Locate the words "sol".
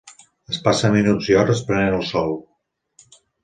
2.15-2.35